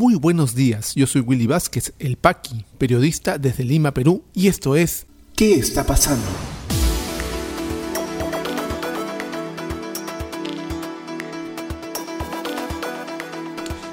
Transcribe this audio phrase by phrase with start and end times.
[0.00, 4.74] Muy buenos días, yo soy Willy Vázquez, el Paqui, periodista desde Lima, Perú, y esto
[4.74, 5.04] es
[5.36, 6.24] ¿Qué está pasando?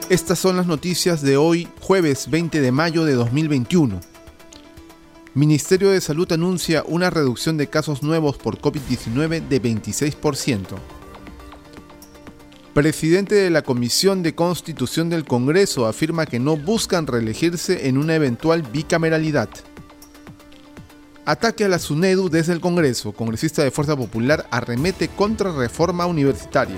[0.09, 3.99] Estas son las noticias de hoy, jueves 20 de mayo de 2021.
[5.33, 10.96] Ministerio de Salud anuncia una reducción de casos nuevos por COVID-19 de 26%.
[12.77, 18.13] Presidente de la Comisión de Constitución del Congreso afirma que no buscan reelegirse en una
[18.13, 19.49] eventual bicameralidad.
[21.25, 23.13] Ataque a la SUNEDU desde el Congreso.
[23.13, 26.77] Congresista de Fuerza Popular arremete contra reforma universitaria.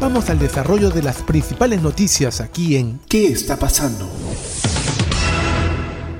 [0.00, 4.10] Vamos al desarrollo de las principales noticias aquí en ¿Qué está pasando?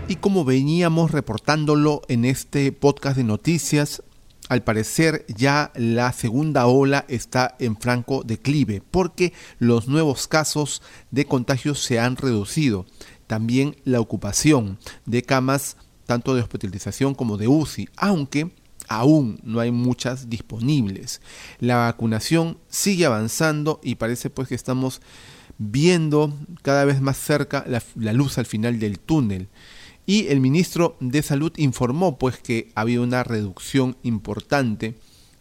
[0.09, 4.03] Y como veníamos reportándolo en este podcast de noticias,
[4.49, 11.27] al parecer ya la segunda ola está en franco declive porque los nuevos casos de
[11.27, 12.87] contagios se han reducido.
[13.27, 18.51] También la ocupación de camas tanto de hospitalización como de UCI, aunque
[18.89, 21.21] aún no hay muchas disponibles.
[21.61, 25.03] La vacunación sigue avanzando y parece pues que estamos
[25.59, 29.49] viendo cada vez más cerca la, luz al final del túnel.
[30.09, 34.95] Y el ministro de Salud informó pues que había una reducción importante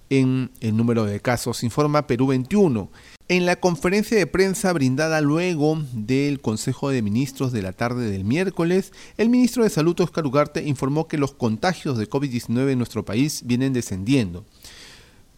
[0.09, 2.91] en el número de casos, informa Perú 21.
[3.29, 8.25] En la conferencia de prensa brindada luego del Consejo de Ministros de la tarde del
[8.25, 13.05] miércoles, el ministro de Salud Oscar Ugarte informó que los contagios de COVID-19 en nuestro
[13.05, 14.43] país vienen descendiendo.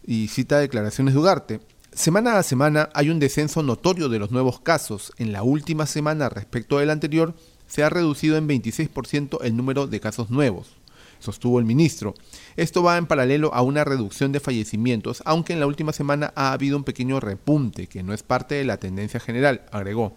[0.04, 1.60] Y cita declaraciones de Ugarte.
[1.92, 5.12] Semana a semana hay un descenso notorio de los nuevos casos.
[5.18, 7.36] En la última semana respecto del anterior
[7.70, 10.76] se ha reducido en 26% el número de casos nuevos
[11.20, 12.14] sostuvo el ministro.
[12.56, 16.52] Esto va en paralelo a una reducción de fallecimientos, aunque en la última semana ha
[16.52, 20.14] habido un pequeño repunte, que no es parte de la tendencia general, agregó.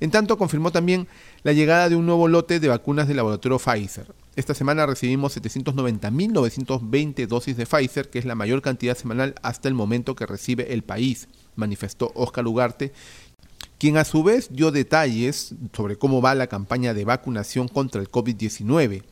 [0.00, 1.08] En tanto, confirmó también
[1.42, 4.06] la llegada de un nuevo lote de vacunas del laboratorio Pfizer.
[4.36, 9.74] Esta semana recibimos 790.920 dosis de Pfizer, que es la mayor cantidad semanal hasta el
[9.74, 12.92] momento que recibe el país, manifestó Oscar Ugarte,
[13.78, 18.10] quien a su vez dio detalles sobre cómo va la campaña de vacunación contra el
[18.10, 19.02] COVID-19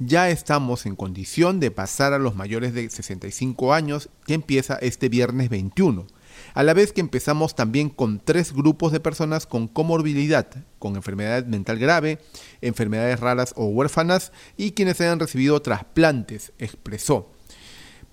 [0.00, 5.10] ya estamos en condición de pasar a los mayores de 65 años que empieza este
[5.10, 6.06] viernes 21,
[6.54, 10.48] a la vez que empezamos también con tres grupos de personas con comorbilidad,
[10.78, 12.18] con enfermedad mental grave,
[12.62, 17.30] enfermedades raras o huérfanas y quienes hayan recibido trasplantes, expresó.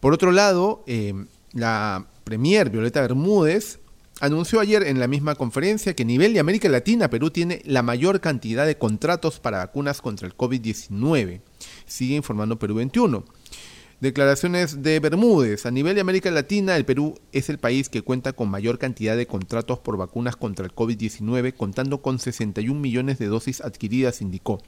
[0.01, 1.13] Por otro lado, eh,
[1.53, 3.79] la Premier Violeta Bermúdez
[4.19, 7.83] anunció ayer en la misma conferencia que a nivel de América Latina, Perú tiene la
[7.83, 11.41] mayor cantidad de contratos para vacunas contra el COVID-19
[11.87, 13.23] sigue informando Perú 21.
[13.99, 15.65] Declaraciones de Bermúdez.
[15.65, 19.17] A nivel de América Latina, el Perú es el país que cuenta con mayor cantidad
[19.17, 24.61] de contratos por vacunas contra el COVID-19, contando con 61 millones de dosis adquiridas, indicó.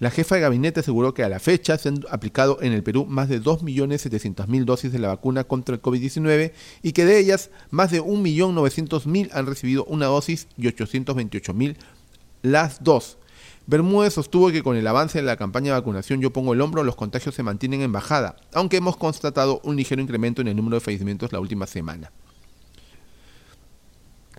[0.00, 3.06] La jefa de gabinete aseguró que a la fecha se han aplicado en el Perú
[3.06, 6.52] más de 2.700.000 dosis de la vacuna contra el COVID-19
[6.82, 11.76] y que de ellas más de 1.900.000 han recibido una dosis y 828.000
[12.42, 13.18] las dos.
[13.66, 16.82] Bermúdez sostuvo que con el avance de la campaña de vacunación Yo Pongo el Hombro,
[16.82, 20.76] los contagios se mantienen en bajada, aunque hemos constatado un ligero incremento en el número
[20.76, 22.10] de fallecimientos la última semana.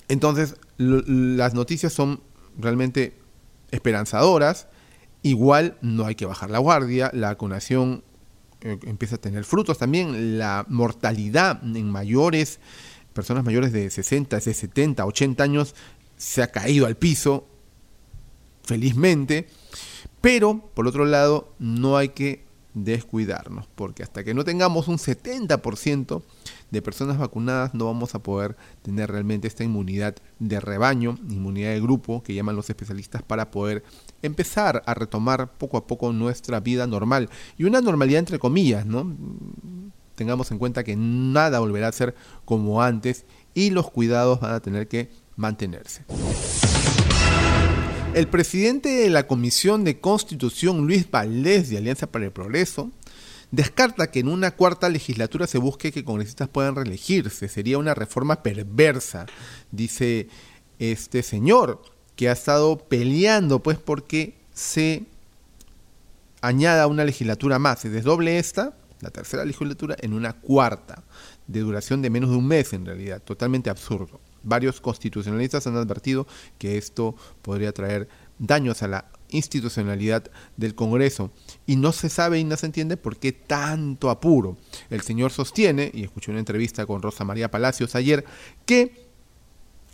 [0.10, 2.22] Entonces, las noticias son
[2.58, 3.18] realmente
[3.70, 4.68] esperanzadoras.
[5.24, 8.04] Igual no hay que bajar la guardia, la vacunación
[8.62, 12.60] eh, empieza a tener frutos también, la mortalidad en mayores,
[13.14, 15.76] personas mayores de 60, de 70, 80 años
[16.18, 17.48] se ha caído al piso,
[18.64, 19.48] felizmente,
[20.22, 26.22] pero por otro lado no hay que descuidarnos, porque hasta que no tengamos un 70%
[26.70, 31.82] de personas vacunadas no vamos a poder tener realmente esta inmunidad de rebaño, inmunidad de
[31.82, 33.84] grupo que llaman los especialistas para poder
[34.22, 39.16] empezar a retomar poco a poco nuestra vida normal y una normalidad entre comillas, ¿no?
[40.16, 42.16] Tengamos en cuenta que nada volverá a ser
[42.46, 46.06] como antes y los cuidados van a tener que mantenerse.
[48.14, 52.92] El presidente de la Comisión de Constitución, Luis Valdés, de Alianza para el Progreso,
[53.52, 57.48] descarta que en una cuarta legislatura se busque que congresistas puedan reelegirse.
[57.48, 59.28] Sería una reforma perversa,
[59.72, 60.28] dice
[60.78, 61.82] este señor,
[62.18, 65.06] que ha estado peleando pues porque se
[66.42, 71.04] añada una legislatura más, se desdoble esta, la tercera legislatura, en una cuarta,
[71.48, 74.20] de duración de menos de un mes en realidad, totalmente absurdo.
[74.44, 76.28] Varios constitucionalistas han advertido
[76.58, 78.08] que esto podría traer
[78.40, 81.32] daños a la institucionalidad del Congreso.
[81.66, 84.58] Y no se sabe y no se entiende por qué tanto apuro.
[84.90, 88.26] El señor sostiene, y escuché una entrevista con Rosa María Palacios ayer,
[88.66, 89.08] que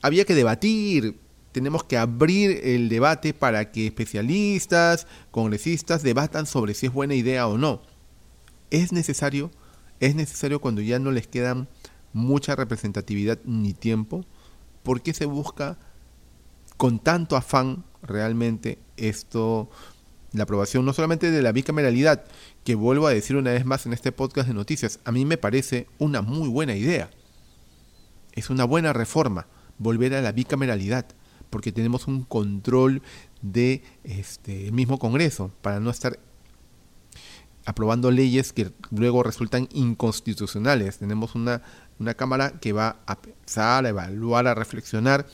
[0.02, 1.20] había que debatir,
[1.52, 7.48] tenemos que abrir el debate para que especialistas, congresistas debatan sobre si es buena idea
[7.48, 7.82] o no.
[8.70, 9.52] Es necesario,
[10.00, 11.68] es necesario cuando ya no les quedan
[12.14, 14.26] mucha representatividad ni tiempo,
[14.88, 15.78] ¿por qué se busca
[16.78, 19.70] con tanto afán realmente esto,
[20.32, 22.24] la aprobación no solamente de la bicameralidad,
[22.64, 25.38] que vuelvo a decir una vez más en este podcast de noticias, a mí me
[25.38, 27.10] parece una muy buena idea.
[28.32, 29.48] Es una buena reforma
[29.78, 31.06] volver a la bicameralidad,
[31.50, 33.02] porque tenemos un control
[33.42, 36.18] de este mismo Congreso para no estar
[37.66, 41.00] aprobando leyes que luego resultan inconstitucionales.
[41.00, 41.62] Tenemos una,
[42.00, 45.26] una Cámara que va a pensar, a evaluar, a reflexionar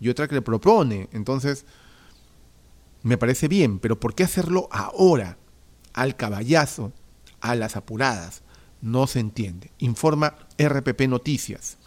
[0.00, 1.08] y otra que le propone.
[1.12, 1.64] Entonces,
[3.02, 5.38] me parece bien, pero ¿por qué hacerlo ahora?
[5.92, 6.92] Al caballazo,
[7.40, 8.42] a las apuradas.
[8.80, 9.70] No se entiende.
[9.78, 11.78] Informa RPP Noticias.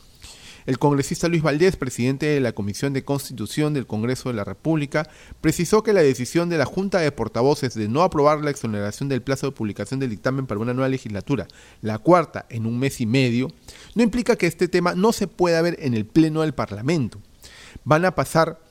[0.65, 5.07] El congresista Luis Valdés, presidente de la Comisión de Constitución del Congreso de la República,
[5.39, 9.21] precisó que la decisión de la Junta de Portavoces de no aprobar la exoneración del
[9.21, 11.47] plazo de publicación del dictamen para una nueva legislatura,
[11.81, 13.49] la cuarta en un mes y medio,
[13.93, 17.19] no implica que este tema no se pueda ver en el Pleno del Parlamento.
[17.83, 18.64] Van a pasar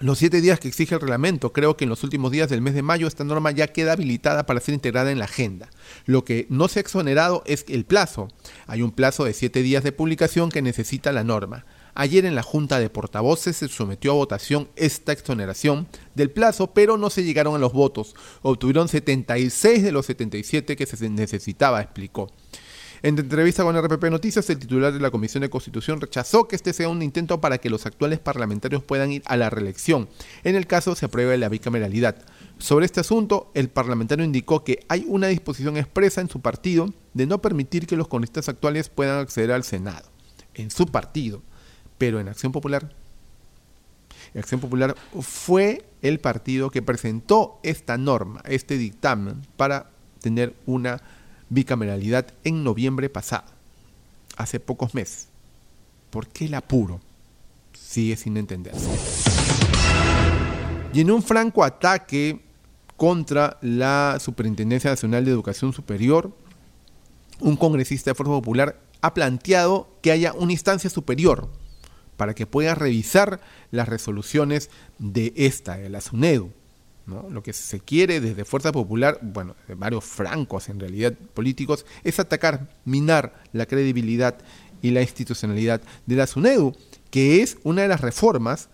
[0.00, 2.74] los siete días que exige el reglamento, creo que en los últimos días del mes
[2.74, 5.70] de mayo esta norma ya queda habilitada para ser integrada en la agenda.
[6.06, 8.28] Lo que no se ha exonerado es el plazo.
[8.68, 11.66] Hay un plazo de siete días de publicación que necesita la norma.
[11.94, 16.96] Ayer en la Junta de Portavoces se sometió a votación esta exoneración del plazo, pero
[16.96, 18.14] no se llegaron a los votos.
[18.42, 22.30] Obtuvieron 76 de los 77 que se necesitaba, explicó.
[23.02, 26.72] En entrevista con RPP Noticias, el titular de la Comisión de Constitución rechazó que este
[26.72, 30.08] sea un intento para que los actuales parlamentarios puedan ir a la reelección,
[30.42, 32.16] en el caso se apruebe la bicameralidad.
[32.58, 37.26] Sobre este asunto, el parlamentario indicó que hay una disposición expresa en su partido de
[37.26, 40.08] no permitir que los congresistas actuales puedan acceder al Senado.
[40.54, 41.40] En su partido.
[41.98, 42.92] Pero en Acción Popular
[44.36, 49.90] Acción Popular fue el partido que presentó esta norma, este dictamen, para
[50.20, 51.00] tener una
[51.48, 53.46] bicameralidad en noviembre pasado,
[54.36, 55.28] hace pocos meses.
[56.10, 57.00] ¿Por qué el apuro?
[57.72, 58.88] Sigue sin entenderse.
[60.92, 62.40] Y en un franco ataque
[62.96, 66.32] contra la Superintendencia Nacional de Educación Superior,
[67.40, 71.48] un congresista de Fuerza Popular ha planteado que haya una instancia superior
[72.16, 73.40] para que pueda revisar
[73.70, 76.52] las resoluciones de esta, de la SUNEDU.
[77.08, 82.18] Lo que se quiere desde Fuerza Popular, bueno, de varios francos en realidad políticos, es
[82.20, 84.36] atacar, minar la credibilidad
[84.82, 86.76] y la institucionalidad de la SUNEDU,
[87.10, 88.68] que es una de las reformas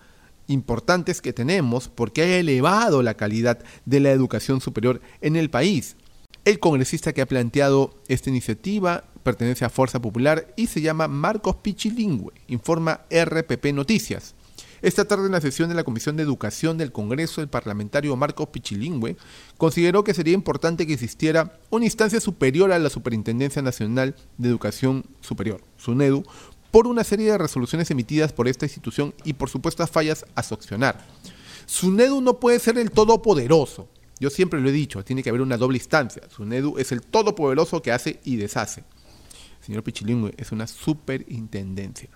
[0.48, 5.96] importantes que tenemos porque ha elevado la calidad de la educación superior en el país.
[6.44, 11.56] El congresista que ha planteado esta iniciativa pertenece a Fuerza Popular y se llama Marcos
[11.56, 14.34] Pichilingüe, informa RPP Noticias.
[14.82, 18.48] Esta tarde en la sesión de la Comisión de Educación del Congreso, el parlamentario Marcos
[18.48, 19.16] Pichilingüe
[19.56, 25.04] consideró que sería importante que existiera una instancia superior a la Superintendencia Nacional de Educación
[25.20, 26.24] Superior, SUNEDU,
[26.70, 31.06] por una serie de resoluciones emitidas por esta institución y por supuestas fallas a sancionar.
[31.66, 33.88] SUNEDU no puede ser el todopoderoso.
[34.20, 36.22] Yo siempre lo he dicho, tiene que haber una doble instancia.
[36.28, 38.84] SUNEDU es el todopoderoso que hace y deshace.
[39.60, 42.10] Señor Pichilingüe, es una superintendencia.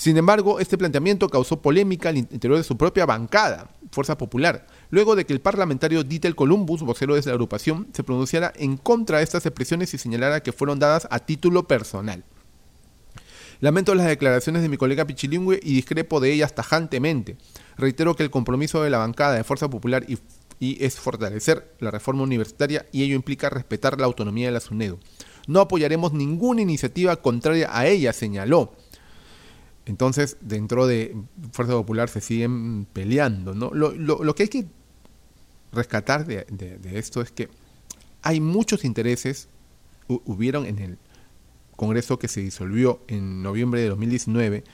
[0.00, 5.14] Sin embargo, este planteamiento causó polémica al interior de su propia bancada, Fuerza Popular, luego
[5.14, 9.24] de que el parlamentario Dieter Columbus, vocero de la agrupación, se pronunciara en contra de
[9.24, 12.24] estas expresiones y señalara que fueron dadas a título personal.
[13.60, 17.36] Lamento las declaraciones de mi colega Pichilingüe y discrepo de ellas tajantemente.
[17.76, 22.22] Reitero que el compromiso de la bancada de Fuerza Popular y, es fortalecer la reforma
[22.22, 24.98] universitaria y ello implica respetar la autonomía de la SUNEDO.
[25.46, 28.72] No apoyaremos ninguna iniciativa contraria a ella, señaló.
[29.86, 31.16] Entonces, dentro de
[31.52, 33.54] Fuerza Popular se siguen peleando.
[33.54, 33.70] ¿no?
[33.72, 34.66] Lo, que hay que
[35.72, 36.46] rescatar de,
[36.92, 37.48] esto es que
[38.22, 39.48] hay muchos intereses,
[40.06, 40.98] hubieron en el
[41.76, 44.64] Congreso que se disolvió en noviembre de 2019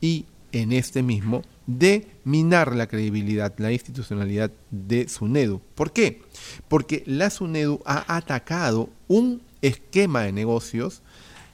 [0.00, 5.62] y en este mismo, de minar la credibilidad, la institucionalidad de SUNEDU.
[5.74, 6.20] ¿Por qué?
[6.68, 11.02] Porque la SUNEDU ha atacado un esquema de negocios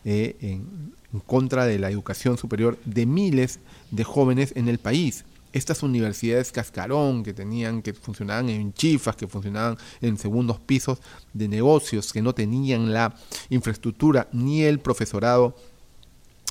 [0.04, 3.60] eh, en, en contra de la educación superior de miles
[3.90, 5.24] de jóvenes en el país.
[5.52, 10.98] Estas universidades cascarón que tenían, que funcionaban en chifas, que funcionaban en segundos pisos
[11.32, 13.14] de negocios, que no tenían la
[13.48, 15.56] infraestructura ni el profesorado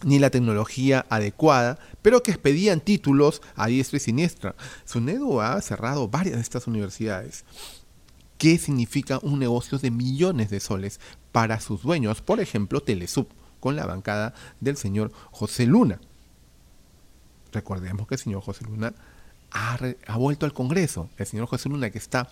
[0.03, 4.55] ni la tecnología adecuada, pero que expedían títulos a diestra y siniestra.
[4.85, 7.45] SUNEDU ha cerrado varias de estas universidades.
[8.37, 10.99] ¿Qué significa un negocio de millones de soles
[11.31, 12.21] para sus dueños?
[12.21, 13.27] Por ejemplo, Telesub,
[13.59, 15.99] con la bancada del señor José Luna.
[17.51, 18.93] Recordemos que el señor José Luna
[19.51, 21.09] ha, vuelto al Congreso.
[21.17, 22.29] El señor José Luna que está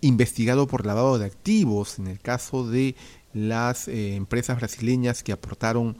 [0.00, 2.94] investigado por lavado de activos en el caso de
[3.32, 5.96] las eh, empresas brasileñas que aportaron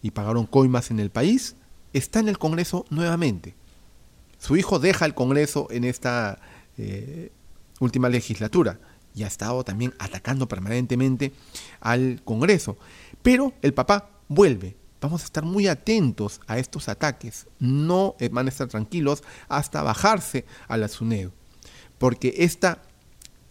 [0.00, 1.56] y pagaron coimas en el país,
[1.92, 3.54] está en el Congreso nuevamente.
[4.38, 6.40] Su hijo deja el Congreso en esta
[6.78, 7.30] eh,
[7.78, 8.80] última legislatura
[9.14, 11.32] y ha estado también atacando permanentemente
[11.80, 12.76] al Congreso.
[13.22, 14.76] Pero el papá vuelve.
[15.00, 17.46] Vamos a estar muy atentos a estos ataques.
[17.58, 21.30] No van a estar tranquilos hasta bajarse a la SUNED.
[21.98, 22.82] Porque esta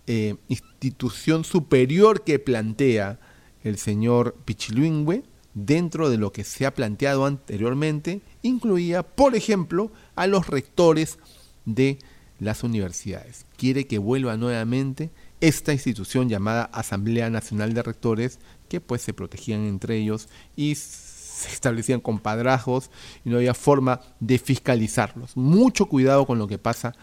[0.07, 3.19] eh, institución superior que plantea
[3.63, 10.27] el señor Pichiluingüe, dentro de lo que se ha planteado anteriormente, incluía, por ejemplo, a
[10.27, 11.19] los rectores
[11.65, 11.99] de
[12.39, 13.45] las universidades.
[13.57, 19.65] Quiere que vuelva nuevamente esta institución llamada Asamblea Nacional de Rectores, que pues se protegían
[19.65, 22.91] entre ellos y se establecían compadrazgos
[23.25, 25.35] y no había forma de fiscalizarlos.
[25.35, 26.93] Mucho cuidado con lo que pasa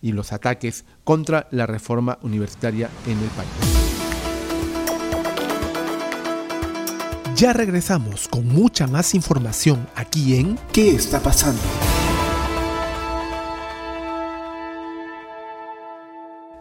[0.00, 3.84] y los ataques contra la reforma universitaria en el país.
[7.36, 11.60] Ya regresamos con mucha más información aquí en ¿Qué está pasando?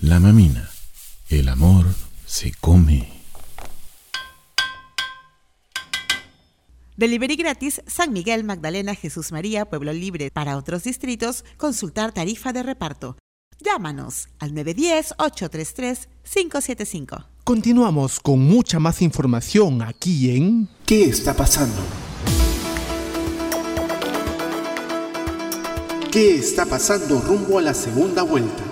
[0.00, 0.70] La mamina,
[1.28, 1.84] el amor
[2.24, 3.08] se come.
[6.96, 10.30] Delivery gratis San Miguel, Magdalena, Jesús María, Pueblo Libre.
[10.30, 13.16] Para otros distritos, consultar tarifa de reparto.
[13.58, 17.26] Llámanos al 910-833-575.
[17.42, 21.82] Continuamos con mucha más información aquí en ¿Qué está pasando?
[26.12, 28.67] ¿Qué está pasando rumbo a la segunda vuelta?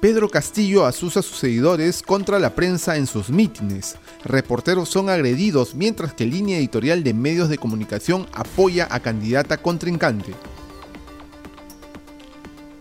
[0.00, 3.96] Pedro Castillo asusa a sus seguidores contra la prensa en sus mítines.
[4.24, 10.34] Reporteros son agredidos mientras que línea editorial de medios de comunicación apoya a candidata contrincante.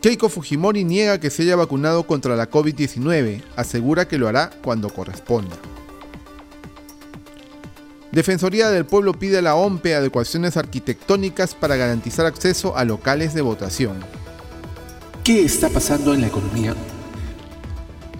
[0.02, 4.90] Keiko Fujimori niega que se haya vacunado contra la COVID-19, asegura que lo hará cuando
[4.90, 5.56] corresponda.
[8.12, 13.42] Defensoría del Pueblo pide a la OMPE adecuaciones arquitectónicas para garantizar acceso a locales de
[13.42, 14.00] votación.
[15.24, 16.76] ¿Qué está pasando en la economía?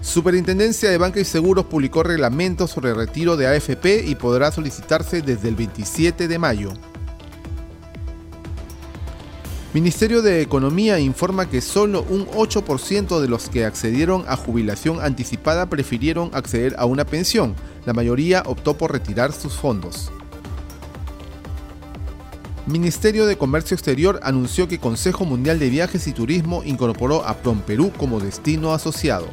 [0.06, 5.48] Superintendencia de Banca y Seguros publicó reglamentos sobre retiro de AFP y podrá solicitarse desde
[5.48, 6.72] el 27 de mayo.
[9.74, 15.66] Ministerio de Economía informa que solo un 8% de los que accedieron a jubilación anticipada
[15.66, 17.56] prefirieron acceder a una pensión.
[17.84, 20.12] La mayoría optó por retirar sus fondos.
[22.66, 27.34] Ministerio de Comercio Exterior anunció que Consejo Mundial de Viajes y Turismo incorporó a
[27.66, 29.26] Perú como destino asociado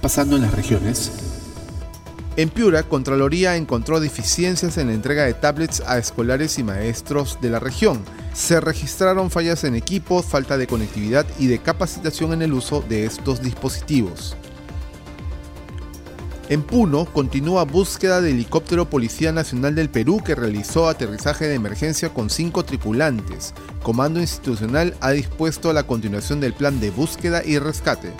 [0.00, 1.10] pasando en las regiones?
[2.36, 7.50] En Piura, Contraloría encontró deficiencias en la entrega de tablets a escolares y maestros de
[7.50, 8.00] la región.
[8.32, 13.04] Se registraron fallas en equipos, falta de conectividad y de capacitación en el uso de
[13.04, 14.36] estos dispositivos.
[16.48, 22.08] En Puno continúa búsqueda de helicóptero Policía Nacional del Perú que realizó aterrizaje de emergencia
[22.08, 23.54] con cinco tripulantes.
[23.82, 28.12] Comando Institucional ha dispuesto la continuación del plan de búsqueda y rescate.